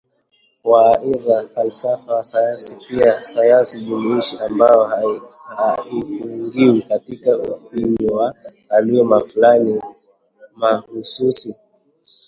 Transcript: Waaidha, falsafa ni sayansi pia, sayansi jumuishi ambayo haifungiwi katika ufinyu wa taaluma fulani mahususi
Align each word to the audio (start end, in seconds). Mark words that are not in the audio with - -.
Waaidha, 0.63 1.37
falsafa 1.53 2.13
ni 2.17 2.23
sayansi 2.23 2.75
pia, 2.87 3.25
sayansi 3.25 3.81
jumuishi 3.81 4.39
ambayo 4.39 4.83
haifungiwi 5.57 6.81
katika 6.81 7.37
ufinyu 7.37 8.15
wa 8.15 8.35
taaluma 8.67 9.19
fulani 9.23 9.81
mahususi 10.55 11.55